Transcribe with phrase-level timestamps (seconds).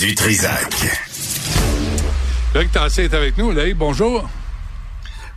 [0.00, 0.74] Du Trisac.
[2.54, 3.52] Loïc Tassé est avec nous.
[3.52, 4.26] Loïc, bonjour.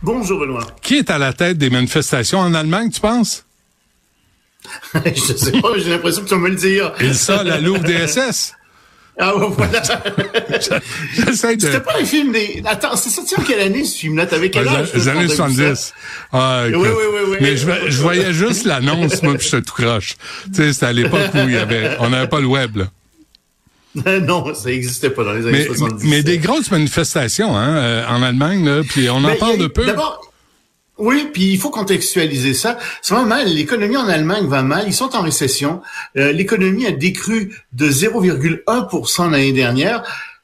[0.02, 0.66] Bonjour, Benoît.
[0.80, 3.44] Qui est à la tête des manifestations en Allemagne, tu penses?
[5.04, 6.94] je sais pas, j'ai l'impression que tu vas me le dire.
[6.98, 8.54] Il ça, la Louvre DSS.
[9.16, 9.80] Ah, voilà.
[11.12, 11.60] J'essaie de...
[11.62, 12.60] C'était pas un film des...
[12.64, 14.26] Attends, c'est sorti en quelle année, ce film-là?
[14.26, 14.92] T'avais quel âge?
[14.92, 15.94] Les années 70.
[16.32, 17.36] Ah, oui, oui, oui, oui.
[17.40, 20.16] Mais je, je voyais juste l'annonce, moi, puis je te tout croche.
[20.46, 22.86] Tu sais, c'était à l'époque où il y avait, on n'avait pas le web, là.
[24.22, 26.04] non, ça n'existait pas dans les années mais, 70.
[26.08, 29.66] Mais des grosses manifestations hein, euh, en Allemagne, là, puis on en parle a- de
[29.66, 29.86] peu.
[29.86, 30.20] D'abord,
[30.98, 32.78] oui, puis il faut contextualiser ça.
[33.02, 33.48] Ça va mal.
[33.48, 34.84] L'économie en Allemagne va mal.
[34.86, 35.82] Ils sont en récession.
[36.16, 40.02] Euh, L'économie a décru de 0,1% l'année dernière.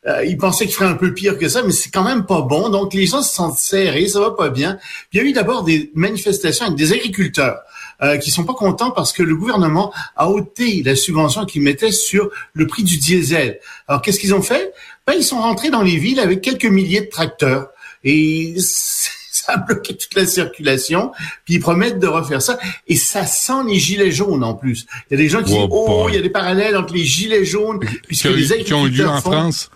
[0.09, 2.41] Euh, ils pensaient qu'il ferait un peu pire que ça, mais c'est quand même pas
[2.41, 2.69] bon.
[2.71, 4.79] Donc les gens se sentent serrés, ça va pas bien.
[5.11, 7.59] Puis il y a eu d'abord des manifestations avec des agriculteurs
[8.03, 11.93] euh, qui sont pas contents parce que le gouvernement a ôté la subvention qu'ils mettaient
[11.93, 13.59] sur le prix du diesel.
[13.89, 14.73] Alors qu'est-ce qu'ils ont fait?
[15.07, 17.69] Ben ils sont rentrés dans les villes avec quelques milliers de tracteurs
[18.05, 21.13] et ça a bloqué toute la circulation.
[21.45, 24.87] Puis ils promettent de refaire ça et ça sent les gilets jaunes en plus.
[25.11, 26.95] Il y a des gens qui Oh disent oh il y a des parallèles entre
[26.95, 29.71] les gilets jaunes puisque les qui ont eu lieu en font- France?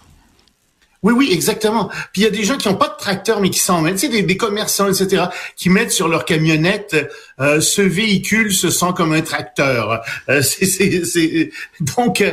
[1.04, 1.88] Oui, oui, exactement.
[2.12, 3.94] Puis il y a des gens qui n'ont pas de tracteur, mais qui s'en mettent,
[3.96, 6.96] tu sais, des, des commerçants, etc., qui mettent sur leur camionnette
[7.40, 10.00] euh, ce véhicule se sent comme un tracteur.
[10.28, 11.50] Euh, c'est, c'est, c'est-
[11.96, 12.32] Donc, euh,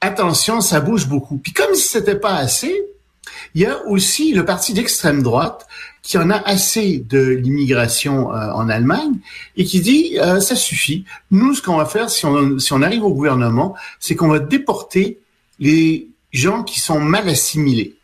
[0.00, 1.38] attention, ça bouge beaucoup.
[1.38, 2.82] Puis comme si c'était pas assez,
[3.54, 5.66] il y a aussi le parti d'extrême droite
[6.02, 9.14] qui en a assez de l'immigration euh, en Allemagne
[9.56, 11.04] et qui dit euh, ça suffit.
[11.30, 14.38] Nous, ce qu'on va faire si on, si on arrive au gouvernement, c'est qu'on va
[14.38, 15.18] déporter
[15.58, 17.94] les gens qui sont mal assimilés.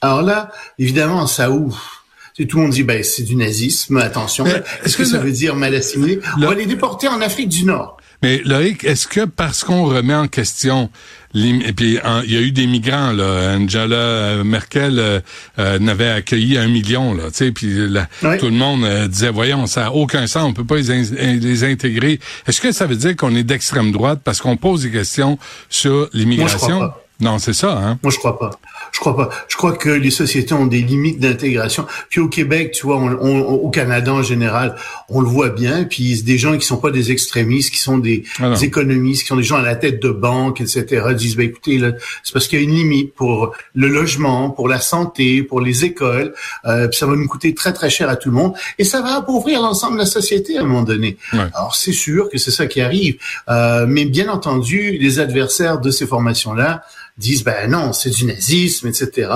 [0.00, 2.00] Alors là, évidemment, ça ouf.
[2.36, 3.96] Tout le monde dit ben c'est du nazisme.
[3.98, 6.16] Attention, est-ce que, que ça veut dire mal assimilé?
[6.36, 7.96] Le- On va les déporter en Afrique du Nord.
[8.22, 10.90] Mais Loïc, est-ce que parce qu'on remet en question
[11.34, 15.20] et puis en- il y a eu des migrants là, Angela euh, Merkel euh,
[15.58, 18.38] euh, n'avait accueilli un million là, tu sais, puis Oui.
[18.38, 21.36] tout le monde euh, disait voyons ça a aucun sens, on peut pas les, in-
[21.36, 22.18] les intégrer.
[22.46, 26.08] Est-ce que ça veut dire qu'on est d'extrême droite parce qu'on pose des questions sur
[26.12, 26.90] l'immigration?
[27.20, 27.98] Non, c'est ça, hein.
[28.02, 28.50] Moi, je crois pas.
[28.92, 29.30] Je crois pas.
[29.48, 31.86] Je crois que les sociétés ont des limites d'intégration.
[32.10, 34.74] Puis au Québec, tu vois, on- on- au Canada en général,
[35.08, 35.84] on le voit bien.
[35.84, 39.28] Puis des gens qui sont pas des extrémistes, qui sont des, Ah des économistes, qui
[39.28, 41.92] sont des gens à la tête de banque, etc., disent, ben écoutez, là,
[42.22, 45.84] c'est parce qu'il y a une limite pour le logement, pour la santé, pour les
[45.84, 46.34] écoles.
[46.66, 49.00] Euh, puis ça va nous coûter très très cher à tout le monde, et ça
[49.02, 51.16] va appauvrir l'ensemble de la société à un moment donné.
[51.32, 51.40] Ouais.
[51.54, 53.16] Alors c'est sûr que c'est ça qui arrive,
[53.48, 56.82] Euh, mais bien entendu, les adversaires de ces formations-là
[57.18, 59.30] disent ben non, c'est du nazisme, etc.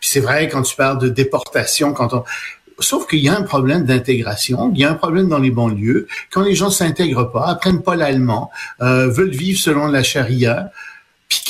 [0.00, 2.24] Puis c'est vrai quand tu parles de déportation, quand on
[2.80, 6.08] Sauf qu'il y a un problème d'intégration, il y a un problème dans les banlieues.
[6.30, 10.72] Quand les gens s'intègrent pas, apprennent pas l'allemand, euh, veulent vivre selon la charia,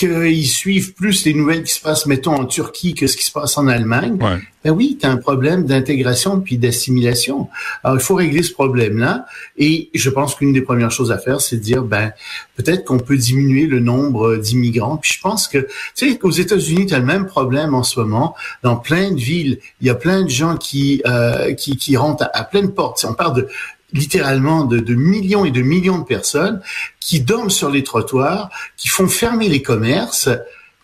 [0.07, 3.33] qu'ils suivent plus les nouvelles qui se passent, mettons, en Turquie que ce qui se
[3.33, 4.39] passe en Allemagne, Ouais.
[4.65, 7.49] ben oui, tu as un problème d'intégration puis d'assimilation.
[7.85, 9.27] Alors, il faut régler ce problème-là.
[9.57, 12.13] Et je pense qu'une des premières choses à faire, c'est de dire, ben,
[12.57, 14.97] peut-être qu'on peut diminuer le nombre d'immigrants.
[14.97, 15.69] Puis je pense que, tu
[16.11, 18.35] sais, qu'aux États-Unis, tu as le même problème en ce moment.
[18.63, 22.25] Dans plein de villes, il y a plein de gens qui, euh, qui, qui rentrent
[22.25, 22.99] à, à pleine porte.
[22.99, 23.49] Si on parle de
[23.93, 26.61] littéralement de, de millions et de millions de personnes
[27.01, 30.29] qui dorment sur les trottoirs, qui font fermer les commerces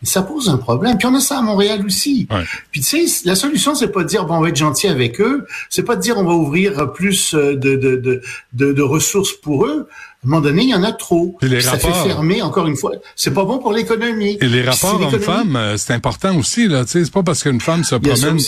[0.02, 0.98] ça pose un problème.
[0.98, 2.26] Puis on a ça à Montréal aussi.
[2.30, 2.44] Ouais.
[2.70, 5.20] Puis tu sais, la solution, c'est pas de dire bon, on va être gentil avec
[5.20, 8.22] eux, c'est pas de dire on va ouvrir plus de, de, de,
[8.52, 9.88] de, de ressources pour eux.
[10.24, 11.36] À un moment donné, il y en a trop.
[11.40, 12.92] Puis les ça rapports- fait fermer, encore une fois.
[13.14, 14.38] C'est pas bon pour l'économie.
[14.40, 16.66] Et les rapports hommes-femmes, euh, c'est important aussi.
[16.66, 18.38] Là, tu sais, c'est pas parce qu'une femme se ça promène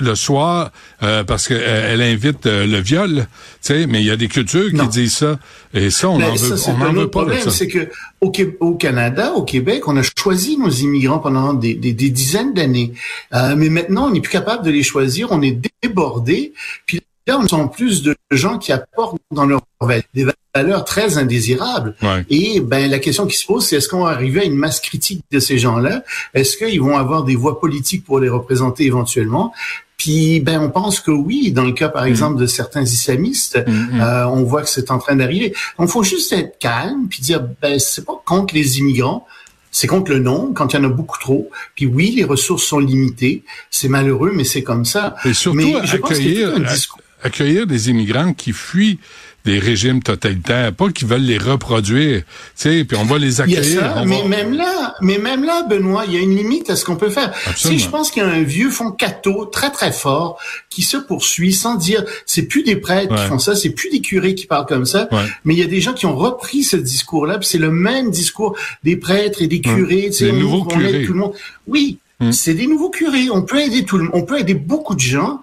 [0.00, 0.72] le soir
[1.04, 3.26] euh, parce qu'elle elle invite euh, le viol.
[3.62, 4.84] Tu sais, mais il y a des cultures Non.
[4.84, 5.38] qui disent ça.
[5.72, 7.50] Et ça, on en ça, veut, on un en veut pas de problème, ça.
[7.50, 7.88] c'est que
[8.20, 12.92] au, Canada, au Québec, on a choisi nos immigrants pendant des, des- des dizaines d'années,
[13.34, 16.54] Euh, mais maintenant on n'est plus capable de les choisir, on est débordé.
[16.86, 21.94] Puis là, on plus de gens qui apportent dans leur valeur des valeurs très indésirables.
[22.02, 22.24] Ouais.
[22.30, 24.80] Et ben la question qui se pose, c'est est-ce qu'on va arriver à une masse
[24.80, 26.02] critique de ces gens-là?
[26.34, 29.52] Est-ce qu'ils vont avoir des voix politiques pour les représenter éventuellement?
[29.96, 34.00] Puis ben on pense que oui, dans le cas par exemple de certains islamistes, Mhm.
[34.00, 35.54] euh, on voit que c'est en train d'arriver.
[35.78, 39.26] Donc faut juste être calme puis dire ben c'est pas contre les immigrants,
[39.70, 41.50] c'est contre le nombre quand il y en a beaucoup trop.
[41.76, 45.16] Puis oui, les ressources sont limitées, c'est malheureux mais c'est comme ça.
[45.26, 47.00] Et surtout mais je pense accueillir, un discours.
[47.22, 48.98] Accueillir des immigrants qui fuient
[49.46, 52.18] des régimes totalitaires, pas qui veulent les reproduire.
[52.20, 52.24] Tu
[52.56, 53.80] sais, puis on va les accueillir.
[53.80, 56.76] ça, mais va- même là, mais même là, Benoît, il y a une limite à
[56.76, 57.32] ce qu'on peut faire.
[57.46, 57.78] Absolument.
[57.78, 60.38] Si je pense qu'il y a un vieux fond catho très très fort
[60.68, 63.18] qui se poursuit sans dire, c'est plus des prêtres Ouais.
[63.22, 65.24] qui font ça, c'est plus des curés qui parlent comme ça, Ouais.
[65.46, 68.58] mais il y a des gens qui ont repris ce discours-là, c'est le même discours
[68.84, 71.04] des prêtres et des curés, tu sais, on on aide curés.
[71.06, 71.32] tout le monde.
[71.66, 72.32] Oui, Hmm.
[72.32, 73.30] c'est des nouveaux curés.
[73.32, 75.40] On peut aider tout le monde, on peut aider beaucoup de gens.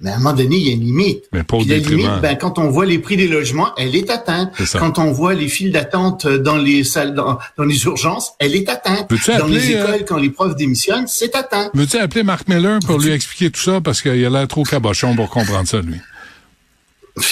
[0.00, 1.24] Mais à un moment donné, il y a une limite.
[1.32, 3.96] Mais pas au Puis la limite, ben, quand on voit les prix des logements, elle
[3.96, 4.52] est atteinte.
[4.78, 8.68] Quand on voit les files d'attente dans les salles, dans, dans les urgences, elle est
[8.68, 9.08] atteinte.
[9.08, 11.70] Dans les appeler, euh, écoles, quand les profs démissionnent, c'est atteint.
[11.72, 13.80] Veux-tu appeler Marc Miller pour lui expliquer tout ça?
[13.80, 15.96] Parce qu'il a l'air trop cabochon pour comprendre ça, lui?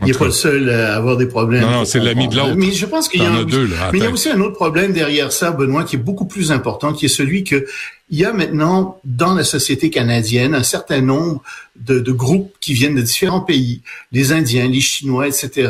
[0.00, 1.62] Il n'est pas le seul à avoir des problèmes.
[1.62, 2.54] Non, c'est l'ami de l'autre.
[2.56, 4.10] Mais je pense qu'il y a, T'en un- as deux, là, mais il y a
[4.10, 7.42] aussi un autre problème derrière ça, Benoît, qui est beaucoup plus important, qui est celui
[7.44, 7.66] que
[8.10, 11.42] il y a maintenant dans la société canadienne un certain nombre
[11.76, 15.68] de, de groupes qui viennent de différents pays, les Indiens, les Chinois, etc.,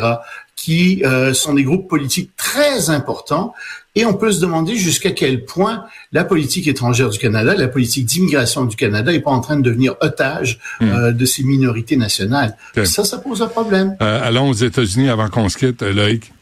[0.59, 3.55] qui euh, sont des groupes politiques très importants.
[3.95, 8.07] Et on peut se demander jusqu'à quel point la politique étrangère du Canada, la politique
[8.07, 12.57] d'immigration du Canada, est pas en train de devenir otage euh, de ces minorités nationales.
[12.77, 12.85] Hmm.
[12.85, 13.97] Ça, ça pose un problème.
[14.03, 16.33] Euh, allons aux États-Unis avant qu'on se quitte, euh, Loïc.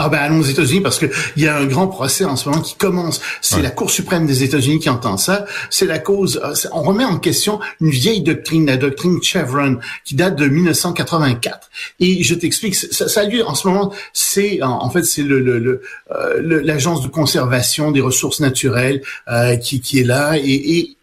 [0.00, 1.06] Ah ben allons aux États-Unis parce que
[1.36, 3.20] il y a un grand procès en ce moment qui commence.
[3.42, 3.62] C'est Ouais.
[3.62, 5.44] la Cour suprême des États-Unis qui entend ça.
[5.70, 6.40] C'est la cause.
[6.44, 11.68] euh, On remet en question une vieille doctrine, la doctrine Chevron, qui date de 1984.
[12.00, 13.92] Et je t'explique, ça, ça a lieu en ce moment.
[14.12, 15.82] C'est en, fait c'est le, le, le,
[16.14, 20.96] euh, le- l'agence de conservation des ressources naturelles euh, qui, qui est là et, et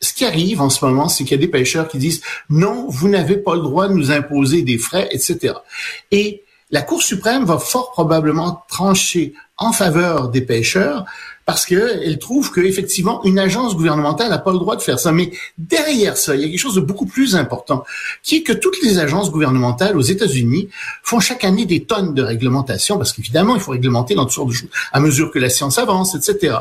[0.00, 2.86] ce qui arrive en ce moment, c'est qu'il y a des pêcheurs qui disent non,
[2.88, 5.54] vous n'avez pas le droit de nous imposer des frais, etc.
[6.10, 11.04] Et la Cour suprême va fort probablement trancher en faveur des pêcheurs
[11.44, 14.98] parce que elle trouve que effectivement une agence gouvernementale n'a pas le droit de faire
[14.98, 15.12] ça.
[15.12, 17.84] Mais derrière ça, il y a quelque chose de beaucoup plus important,
[18.24, 20.68] qui est que toutes les agences gouvernementales aux États-Unis
[21.04, 24.48] font chaque année des tonnes de réglementation parce qu'évidemment il faut réglementer dans toutes sortes
[24.48, 26.56] de choses à mesure que la science avance, etc.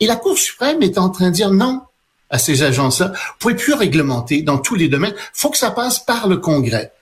[0.00, 1.82] Et la Cour suprême est en train de dire non
[2.28, 3.12] à ces agences-là.
[3.14, 5.14] Vous pouvez plus réglementer dans tous les domaines.
[5.32, 6.92] faut que ça passe par le Congrès.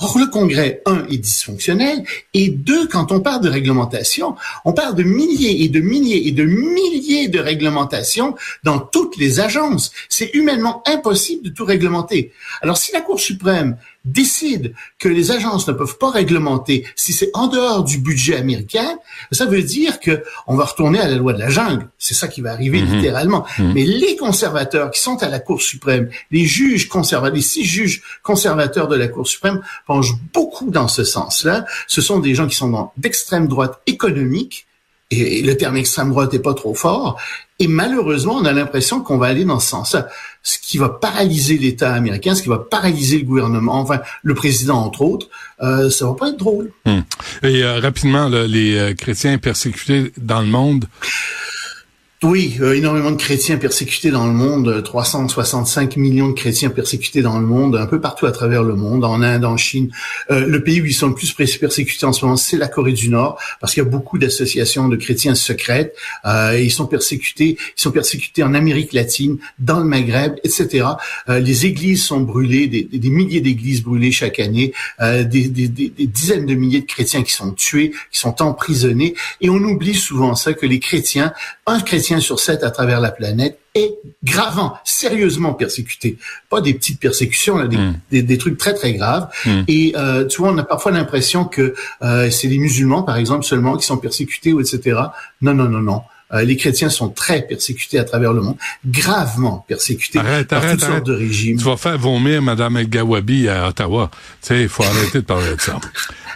[0.00, 4.94] Or, le Congrès, un, est dysfonctionnel, et deux, quand on parle de réglementation, on parle
[4.94, 9.92] de milliers et de milliers et de milliers de réglementations dans toutes les agences.
[10.08, 12.32] C'est humainement impossible de tout réglementer.
[12.62, 17.30] Alors, si la Cour suprême décide que les agences ne peuvent pas réglementer si c'est
[17.34, 18.98] en dehors du budget américain,
[19.30, 21.88] ça veut dire que on va retourner à la loi de la jungle.
[21.98, 22.94] C'est ça qui va arriver Mhm.
[22.96, 23.44] littéralement.
[23.58, 28.02] Mais les conservateurs qui sont à la Cour suprême, les juges conservateurs, les six juges
[28.22, 31.66] conservateurs de la Cour suprême penchent beaucoup dans ce sens-là.
[31.86, 34.66] Ce sont des gens qui sont dans- d'extrême droite économique,
[35.10, 37.20] et le terme extrême droite n'est pas trop fort.
[37.60, 40.08] Et malheureusement, on a l'impression qu'on va aller dans ce sens-là,
[40.42, 44.78] ce qui va paralyser l'État américain, ce qui va paralyser le gouvernement, enfin le président
[44.78, 45.28] entre autres.
[45.62, 46.72] Euh, ça va pas être drôle.
[46.86, 47.04] Hum.
[47.42, 50.86] Et euh, rapidement, là, les euh, chrétiens persécutés dans le monde,
[52.22, 57.22] Oui, euh, énormément de chrétiens persécutés dans le monde, euh, 365 millions de chrétiens persécutés
[57.22, 59.90] dans le monde, un peu partout à travers le monde, en Inde, en Chine.
[60.30, 62.92] Euh, le pays où ils sont le plus persécutés en ce moment, c'est la Corée
[62.92, 65.96] du Nord, parce qu'il y a beaucoup d'associations de chrétiens secrètes.
[66.26, 70.88] Euh, ils sont persécutés, ils sont persécutés en Amérique latine, dans le Maghreb, etc.
[71.30, 75.68] Euh, les églises sont brûlées, des, des- milliers d'églises brûlées chaque année, euh, des- des-
[75.68, 79.14] des dizaines de milliers de chrétiens qui sont tués, qui sont emprisonnés.
[79.40, 81.32] Et on oublie souvent ça, que les chrétiens,
[81.66, 86.18] un chrétien sur sept à travers la planète est gravement, sérieusement persécuté.
[86.48, 87.94] Pas des petites persécutions, là, des, Mm.
[88.10, 89.28] des, des trucs très très graves.
[89.46, 89.60] Mm.
[89.68, 93.44] Et euh, tu vois, on a parfois l'impression que euh, c'est les musulmans, par exemple,
[93.44, 94.98] seulement qui sont persécutés, ou etc.
[95.40, 96.02] Non, non, non, non.
[96.32, 98.56] Euh, les chrétiens sont très persécutés à travers le monde,
[98.86, 101.04] gravement persécutés Arrête, par arrête, toutes sortes arrête.
[101.06, 101.58] de régimes.
[101.58, 104.10] Tu vas faire vomir Mme El Gawabi à Ottawa.
[104.12, 105.80] Tu sais, il faut arrêter de parler de ça.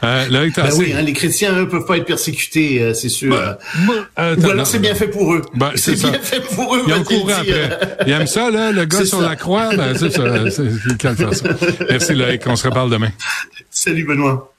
[0.02, 3.34] Euh, Ben oui, hein, les chrétiens, eux, peuvent pas être persécutés, euh, c'est sûr.
[3.34, 3.54] Euh,
[3.86, 5.42] Ou attends, alors c'est bien fait pour eux.
[5.54, 6.82] Ben, c'est bien fait pour eux.
[6.86, 7.96] Ils ont couru après.
[8.06, 9.28] Ils aiment ça, là, le gars sur ça.
[9.28, 9.74] la croix.
[9.74, 10.22] Ben, c'est, ça.
[11.88, 12.42] Merci, Loïc.
[12.46, 13.10] On se reparle demain.
[13.70, 14.53] Salut Benoît.